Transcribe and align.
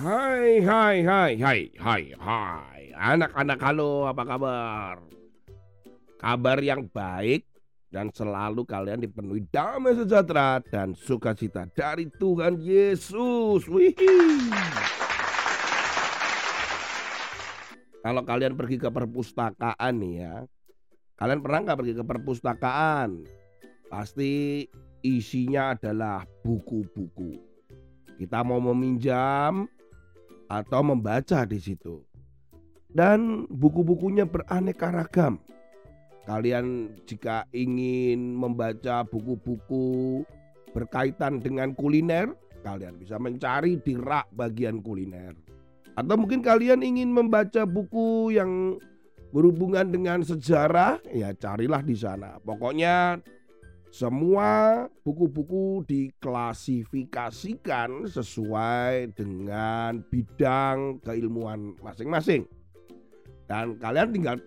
Hai, 0.00 0.64
hai, 0.64 1.04
hai, 1.04 1.32
hai, 1.36 1.60
hai, 1.76 2.02
hai. 2.16 2.82
Anak-anak 2.96 3.60
halo, 3.60 4.08
apa 4.08 4.24
kabar? 4.24 4.96
Kabar 6.16 6.56
yang 6.64 6.88
baik 6.88 7.44
dan 7.92 8.08
selalu 8.08 8.64
kalian 8.64 9.04
dipenuhi 9.04 9.44
damai 9.52 9.92
sejahtera 9.92 10.64
dan 10.72 10.96
sukacita 10.96 11.68
dari 11.76 12.08
Tuhan 12.16 12.64
Yesus. 12.64 13.68
Wih. 13.68 13.92
Kalau 18.00 18.24
kalian 18.24 18.56
pergi 18.56 18.80
ke 18.80 18.88
perpustakaan 18.88 20.00
nih 20.00 20.14
ya, 20.24 20.48
kalian 21.20 21.44
pernah 21.44 21.60
nggak 21.60 21.76
pergi 21.76 21.94
ke 22.00 22.04
perpustakaan? 22.08 23.20
Pasti 23.92 24.64
isinya 25.04 25.76
adalah 25.76 26.24
buku-buku. 26.40 27.36
Kita 28.16 28.40
mau 28.40 28.64
meminjam 28.64 29.68
atau 30.50 30.82
membaca 30.82 31.46
di 31.46 31.62
situ. 31.62 32.02
Dan 32.90 33.46
buku-bukunya 33.46 34.26
beraneka 34.26 34.90
ragam. 34.90 35.38
Kalian 36.26 36.98
jika 37.06 37.46
ingin 37.54 38.34
membaca 38.34 39.06
buku-buku 39.06 40.26
berkaitan 40.74 41.38
dengan 41.38 41.70
kuliner, 41.78 42.34
kalian 42.66 42.98
bisa 42.98 43.16
mencari 43.16 43.78
di 43.78 43.94
rak 43.94 44.26
bagian 44.34 44.82
kuliner. 44.82 45.38
Atau 45.94 46.18
mungkin 46.18 46.42
kalian 46.42 46.82
ingin 46.82 47.14
membaca 47.14 47.62
buku 47.62 48.34
yang 48.34 48.82
berhubungan 49.30 49.86
dengan 49.94 50.26
sejarah, 50.26 50.98
ya 51.14 51.30
carilah 51.34 51.82
di 51.82 51.94
sana. 51.94 52.42
Pokoknya 52.42 53.22
semua 53.90 54.86
buku-buku 55.02 55.82
diklasifikasikan 55.82 58.06
sesuai 58.06 59.18
dengan 59.18 59.98
bidang 60.06 61.02
keilmuan 61.02 61.74
masing-masing. 61.82 62.46
Dan 63.50 63.82
kalian 63.82 64.14
tinggal 64.14 64.38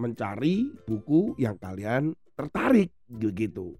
mencari 0.00 0.72
buku 0.88 1.36
yang 1.36 1.60
kalian 1.60 2.16
tertarik 2.32 2.88
gitu. 3.20 3.76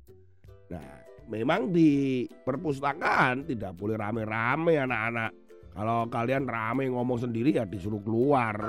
Nah, 0.68 1.00
memang 1.32 1.72
di 1.72 2.28
perpustakaan 2.28 3.48
tidak 3.48 3.72
boleh 3.72 3.96
rame-rame 3.96 4.84
anak-anak. 4.84 5.32
Kalau 5.72 6.12
kalian 6.12 6.44
rame 6.44 6.92
ngomong 6.92 7.24
sendiri 7.24 7.56
ya 7.56 7.64
disuruh 7.64 8.04
keluar. 8.04 8.52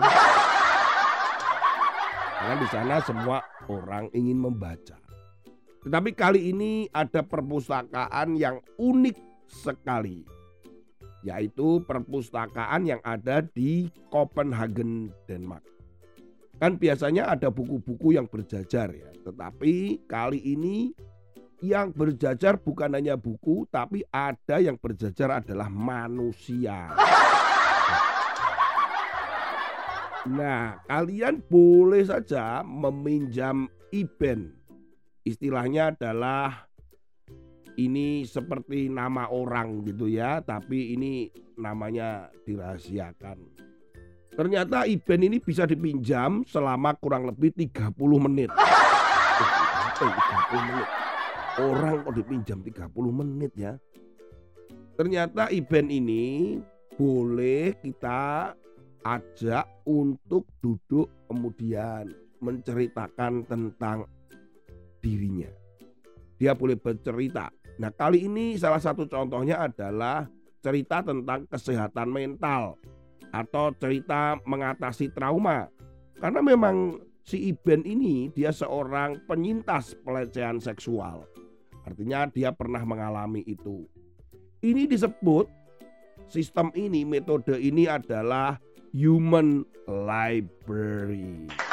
Karena 2.39 2.55
di 2.55 2.67
sana 2.71 3.03
semua 3.03 3.43
orang 3.67 4.07
ingin 4.15 4.39
membaca. 4.39 5.06
Tetapi 5.87 6.11
kali 6.19 6.51
ini 6.51 6.91
ada 6.91 7.23
perpustakaan 7.23 8.35
yang 8.35 8.59
unik 8.75 9.15
sekali. 9.47 10.27
Yaitu 11.23 11.79
perpustakaan 11.87 12.91
yang 12.91 12.99
ada 13.07 13.39
di 13.39 13.87
Copenhagen, 14.11 15.15
Denmark. 15.31 15.63
Kan 16.59 16.75
biasanya 16.75 17.31
ada 17.31 17.47
buku-buku 17.47 18.19
yang 18.19 18.27
berjajar 18.27 18.91
ya. 18.91 19.15
Tetapi 19.15 20.03
kali 20.11 20.43
ini 20.43 20.91
yang 21.63 21.95
berjajar 21.95 22.59
bukan 22.59 22.91
hanya 22.91 23.15
buku, 23.15 23.63
tapi 23.71 24.03
ada 24.11 24.59
yang 24.59 24.75
berjajar 24.75 25.39
adalah 25.39 25.71
manusia. 25.71 26.91
Nah, 30.27 30.83
kalian 30.83 31.39
boleh 31.47 32.03
saja 32.03 32.59
meminjam 32.59 33.71
e-band 33.95 34.66
istilahnya 35.27 35.93
adalah 35.93 36.67
ini 37.77 38.25
seperti 38.25 38.89
nama 38.89 39.29
orang 39.29 39.85
gitu 39.85 40.09
ya, 40.09 40.41
tapi 40.41 40.97
ini 40.97 41.29
namanya 41.59 42.31
dirahasiakan. 42.47 43.37
Ternyata 44.33 44.85
event 44.85 45.23
ini 45.25 45.37
bisa 45.41 45.65
dipinjam 45.65 46.45
selama 46.45 46.93
kurang 46.97 47.25
lebih 47.25 47.53
30 47.57 47.93
menit. 48.21 48.49
Oh, 48.53 50.09
30 50.53 50.67
menit. 50.69 50.87
Orang 51.57 51.95
kok 52.05 52.15
dipinjam 52.17 52.59
30 52.61 52.85
menit 53.09 53.51
ya. 53.57 53.73
Ternyata 54.93 55.49
event 55.49 55.89
ini 55.89 56.57
boleh 56.97 57.77
kita 57.81 58.53
ajak 59.05 59.65
untuk 59.85 60.49
duduk 60.61 61.09
kemudian 61.29 62.09
menceritakan 62.41 63.45
tentang 63.45 64.05
dirinya. 65.01 65.49
Dia 66.37 66.53
boleh 66.53 66.77
bercerita. 66.77 67.49
Nah, 67.77 67.93
kali 67.93 68.25
ini 68.25 68.57
salah 68.57 68.81
satu 68.81 69.05
contohnya 69.05 69.61
adalah 69.61 70.25
cerita 70.61 71.05
tentang 71.05 71.45
kesehatan 71.49 72.09
mental 72.09 72.77
atau 73.33 73.73
cerita 73.77 74.37
mengatasi 74.45 75.13
trauma. 75.13 75.69
Karena 76.17 76.41
memang 76.41 76.97
si 77.21 77.53
Iben 77.53 77.85
ini 77.85 78.33
dia 78.33 78.49
seorang 78.49 79.21
penyintas 79.29 79.93
pelecehan 80.01 80.57
seksual. 80.57 81.27
Artinya 81.85 82.27
dia 82.27 82.51
pernah 82.51 82.81
mengalami 82.83 83.45
itu. 83.47 83.85
Ini 84.59 84.89
disebut 84.89 85.47
sistem 86.27 86.73
ini, 86.73 87.05
metode 87.05 87.55
ini 87.61 87.85
adalah 87.85 88.59
human 88.91 89.63
library. 89.85 91.66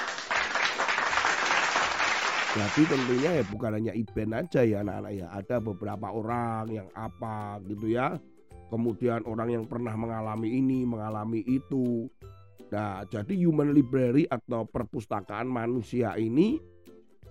Jadi 2.54 2.86
tentunya 2.86 3.42
ya 3.42 3.44
bukan 3.50 3.82
hanya 3.82 3.92
event 3.98 4.46
aja 4.46 4.62
ya 4.62 4.86
anak-anak 4.86 5.12
ya. 5.18 5.26
Ada 5.34 5.56
beberapa 5.58 6.06
orang 6.14 6.70
yang 6.70 6.88
apa 6.94 7.58
gitu 7.66 7.90
ya. 7.90 8.14
Kemudian 8.70 9.26
orang 9.26 9.50
yang 9.50 9.64
pernah 9.66 9.94
mengalami 9.98 10.54
ini, 10.54 10.86
mengalami 10.86 11.42
itu. 11.50 12.06
Nah, 12.70 13.02
jadi 13.10 13.34
human 13.34 13.74
library 13.74 14.30
atau 14.30 14.66
perpustakaan 14.70 15.50
manusia 15.50 16.14
ini 16.14 16.62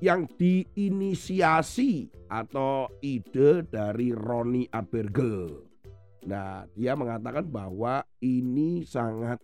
yang 0.03 0.27
diinisiasi 0.27 2.11
atau 2.27 2.91
ide 2.99 3.63
dari 3.63 4.11
Ronnie 4.11 4.67
Abergel. 4.75 5.63
Nah, 6.27 6.67
dia 6.75 6.99
mengatakan 6.99 7.47
bahwa 7.47 8.03
ini 8.19 8.83
sangat 8.83 9.39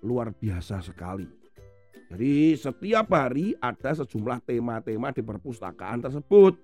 luar 0.00 0.32
biasa 0.32 0.80
sekali. 0.80 1.43
Jadi 2.14 2.54
setiap 2.54 3.10
hari 3.10 3.58
ada 3.58 3.90
sejumlah 3.90 4.44
tema-tema 4.46 5.10
di 5.10 5.22
perpustakaan 5.24 6.04
tersebut. 6.04 6.54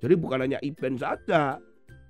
Jadi 0.00 0.14
bukan 0.16 0.48
hanya 0.48 0.58
event 0.64 0.96
saja. 0.96 1.60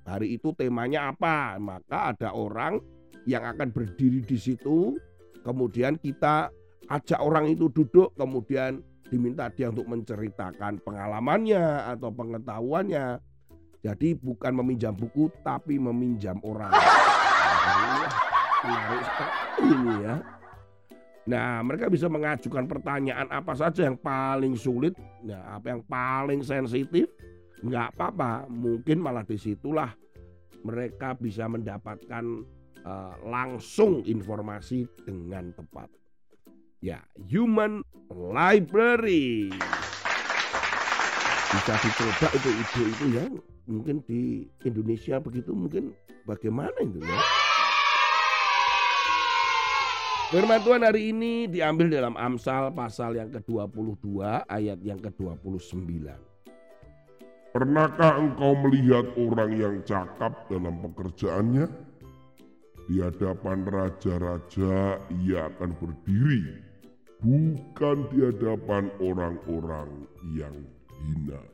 Hari 0.05 0.37
itu 0.37 0.53
temanya 0.53 1.11
apa? 1.11 1.57
Maka 1.57 2.13
ada 2.13 2.37
orang 2.37 2.79
yang 3.25 3.43
akan 3.43 3.73
berdiri 3.73 4.21
di 4.21 4.37
situ. 4.37 4.95
Kemudian 5.43 5.97
kita 5.99 6.53
ajak 6.93 7.19
orang 7.19 7.49
itu 7.49 7.73
duduk. 7.73 8.13
Kemudian 8.15 8.85
diminta 9.09 9.49
dia 9.51 9.73
untuk 9.73 9.89
menceritakan 9.89 10.83
pengalamannya 10.85 11.89
atau 11.97 12.13
pengetahuannya. 12.13 13.19
Jadi 13.85 14.17
bukan 14.17 14.53
meminjam 14.65 14.97
buku 14.97 15.29
tapi 15.45 15.77
meminjam 15.77 16.41
orang. 16.41 16.73
Nah, 16.73 18.09
menarik 18.65 19.03
sekali 19.05 19.33
ini 19.69 19.93
ya. 20.01 20.34
Nah, 21.25 21.65
mereka 21.65 21.89
bisa 21.89 22.05
mengajukan 22.05 22.69
pertanyaan 22.69 23.25
apa 23.33 23.57
saja 23.57 23.89
yang 23.89 23.97
paling 23.97 24.61
sulit, 24.61 24.93
ya, 25.25 25.41
apa 25.57 25.73
yang 25.73 25.83
paling 25.89 26.45
sensitif, 26.45 27.09
nggak 27.65 27.97
apa-apa. 27.97 28.45
Mungkin 28.53 29.01
malah 29.01 29.25
di 29.25 29.41
situlah 29.41 29.89
mereka 30.65 31.17
bisa 31.17 31.49
mendapatkan 31.49 32.25
uh, 32.85 33.15
langsung 33.25 34.05
informasi 34.05 34.85
dengan 35.05 35.53
tepat. 35.57 35.89
Ya, 36.85 37.01
human 37.17 37.81
library 38.13 39.49
bisa 41.55 41.75
dicoba 41.81 42.29
itu 42.37 42.51
ide 42.53 42.83
itu 42.85 43.05
ya. 43.17 43.25
Mungkin 43.65 44.05
di 44.05 44.45
Indonesia 44.69 45.17
begitu, 45.25 45.57
mungkin 45.57 45.97
bagaimana 46.29 46.77
itu 46.85 47.01
ya? 47.01 47.44
Firman 50.35 50.67
Tuhan 50.67 50.83
hari 50.83 51.15
ini 51.15 51.47
diambil 51.47 51.87
dalam 51.87 52.19
Amsal 52.19 52.75
pasal 52.75 53.15
yang 53.15 53.31
ke-22 53.31 54.19
ayat 54.51 54.83
yang 54.83 54.99
ke-29. 54.99 56.11
Pernahkah 57.55 58.19
engkau 58.19 58.59
melihat 58.67 59.07
orang 59.15 59.55
yang 59.55 59.79
cakap 59.87 60.35
dalam 60.51 60.83
pekerjaannya? 60.83 61.71
Di 62.91 62.99
hadapan 62.99 63.63
raja-raja 63.63 64.99
ia 65.23 65.55
akan 65.55 65.71
berdiri, 65.79 66.59
bukan 67.23 68.03
di 68.11 68.27
hadapan 68.27 68.91
orang-orang 68.99 70.03
yang 70.35 70.67
hina. 70.99 71.47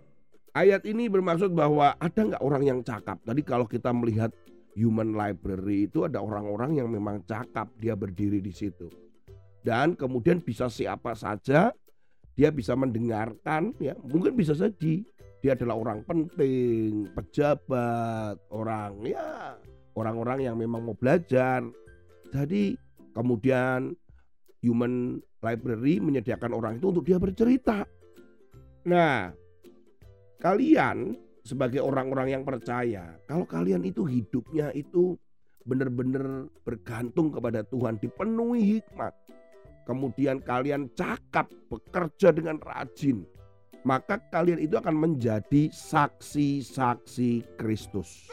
Ayat 0.57 0.89
ini 0.89 1.13
bermaksud 1.13 1.53
bahwa 1.53 2.01
ada 2.01 2.21
nggak 2.33 2.41
orang 2.41 2.65
yang 2.65 2.81
cakap? 2.81 3.21
Tadi 3.29 3.45
kalau 3.45 3.69
kita 3.69 3.93
melihat 3.93 4.33
human 4.75 5.15
library 5.15 5.91
itu 5.91 6.07
ada 6.07 6.23
orang-orang 6.23 6.79
yang 6.79 6.89
memang 6.91 7.23
cakap 7.27 7.71
dia 7.79 7.95
berdiri 7.99 8.39
di 8.39 8.53
situ. 8.55 8.91
Dan 9.61 9.93
kemudian 9.99 10.41
bisa 10.41 10.73
siapa 10.73 11.13
saja 11.13 11.75
dia 12.39 12.49
bisa 12.49 12.73
mendengarkan 12.73 13.77
ya, 13.77 13.93
mungkin 14.01 14.33
bisa 14.33 14.57
jadi 14.57 15.05
dia 15.41 15.57
adalah 15.57 15.77
orang 15.77 16.01
penting, 16.05 17.09
pejabat, 17.13 18.41
orang 18.53 18.93
ya 19.05 19.57
orang-orang 19.97 20.49
yang 20.49 20.57
memang 20.57 20.85
mau 20.85 20.97
belajar. 20.97 21.65
Jadi 22.31 22.77
kemudian 23.13 23.93
human 24.63 25.19
library 25.41 25.99
menyediakan 25.99 26.53
orang 26.57 26.79
itu 26.79 26.93
untuk 26.93 27.05
dia 27.05 27.17
bercerita. 27.21 27.85
Nah, 28.89 29.33
kalian 30.41 31.17
sebagai 31.45 31.81
orang-orang 31.81 32.39
yang 32.39 32.43
percaya, 32.45 33.17
kalau 33.25 33.45
kalian 33.49 33.85
itu 33.85 34.05
hidupnya 34.05 34.73
itu 34.77 35.17
benar-benar 35.65 36.49
bergantung 36.65 37.33
kepada 37.33 37.65
Tuhan, 37.69 38.01
dipenuhi 38.01 38.81
hikmat. 38.81 39.13
Kemudian 39.89 40.39
kalian 40.45 40.93
cakap, 40.95 41.51
bekerja 41.67 42.31
dengan 42.31 42.61
rajin, 42.63 43.27
maka 43.83 44.21
kalian 44.31 44.61
itu 44.61 44.77
akan 44.77 44.95
menjadi 44.95 45.73
saksi-saksi 45.73 47.59
Kristus. 47.59 48.29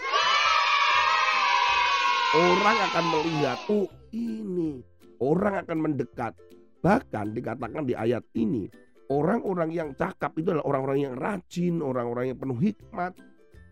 Orang 2.36 2.78
akan 2.92 3.06
melihat, 3.08 3.58
oh 3.72 3.88
ini, 4.12 4.84
orang 5.24 5.64
akan 5.64 5.78
mendekat. 5.90 6.36
Bahkan 6.84 7.34
dikatakan 7.34 7.88
di 7.88 7.96
ayat 7.98 8.22
ini, 8.36 8.68
orang-orang 9.08 9.70
yang 9.72 9.90
cakap 9.96 10.36
itu 10.40 10.52
adalah 10.52 10.68
orang-orang 10.68 11.00
yang 11.12 11.16
rajin, 11.16 11.80
orang-orang 11.80 12.34
yang 12.34 12.38
penuh 12.40 12.60
hikmat, 12.60 13.14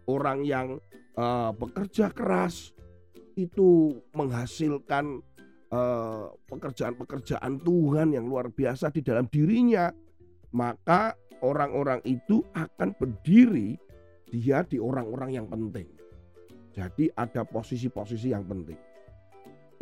orang 0.08 0.40
yang 0.48 0.68
uh, 1.20 1.52
bekerja 1.56 2.12
keras, 2.12 2.72
itu 3.36 4.00
menghasilkan 4.16 5.20
uh, 5.72 6.32
pekerjaan-pekerjaan 6.48 7.60
Tuhan 7.60 8.16
yang 8.16 8.26
luar 8.26 8.48
biasa 8.48 8.92
di 8.96 9.04
dalam 9.04 9.28
dirinya, 9.28 9.92
maka 10.56 11.20
orang-orang 11.44 12.00
itu 12.08 12.40
akan 12.56 12.96
berdiri 12.96 13.76
dia 14.32 14.64
di 14.64 14.80
orang-orang 14.80 15.36
yang 15.36 15.48
penting. 15.52 15.88
Jadi 16.76 17.12
ada 17.16 17.48
posisi-posisi 17.48 18.36
yang 18.36 18.44
penting. 18.48 18.80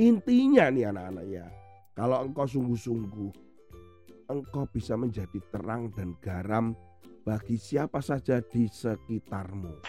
Intinya 0.02 0.70
nih 0.74 0.90
anak-anak 0.90 1.26
ya, 1.30 1.46
kalau 1.94 2.26
engkau 2.26 2.50
sungguh-sungguh, 2.50 3.30
engkau 4.34 4.66
bisa 4.66 4.98
menjadi 4.98 5.38
terang 5.54 5.94
dan 5.94 6.18
garam 6.18 6.74
bagi 7.22 7.56
siapa 7.56 8.02
saja 8.02 8.42
di 8.42 8.66
sekitarmu. 8.66 9.86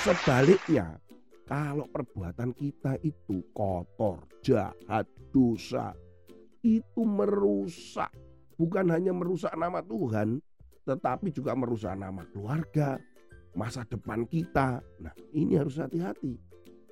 Sebaliknya, 0.00 0.96
kalau 1.44 1.84
perbuatan 1.90 2.56
kita 2.56 2.96
itu 3.04 3.44
kotor, 3.52 4.24
jahat, 4.40 5.04
dosa, 5.28 5.92
itu 6.64 7.02
merusak. 7.04 8.08
Bukan 8.56 8.88
hanya 8.94 9.12
merusak 9.12 9.52
nama 9.58 9.84
Tuhan, 9.84 10.40
tetapi 10.88 11.34
juga 11.34 11.52
merusak 11.52 11.92
nama 11.98 12.24
keluarga, 12.32 12.96
masa 13.52 13.84
depan 13.84 14.24
kita. 14.24 14.80
Nah, 15.04 15.12
ini 15.36 15.60
harus 15.60 15.76
hati-hati. 15.76 16.38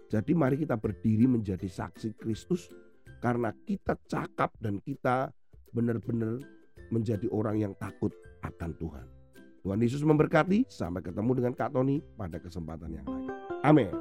Jadi 0.08 0.32
mari 0.32 0.56
kita 0.61 0.76
berdiri 0.76 1.28
menjadi 1.28 1.69
saksi 1.69 2.16
Kristus 2.16 2.72
karena 3.19 3.50
kita 3.67 3.99
cakap 4.06 4.55
dan 4.62 4.79
kita 4.82 5.31
benar-benar 5.75 6.41
menjadi 6.88 7.26
orang 7.31 7.61
yang 7.61 7.73
takut 7.76 8.15
akan 8.43 8.73
Tuhan. 8.79 9.06
Tuhan 9.67 9.79
Yesus 9.82 10.03
memberkati. 10.06 10.65
Sampai 10.70 11.05
ketemu 11.05 11.31
dengan 11.43 11.53
Kak 11.53 11.75
Tony 11.75 12.00
pada 12.17 12.38
kesempatan 12.41 12.94
yang 12.94 13.06
lain. 13.06 13.31
Amin. 13.67 13.93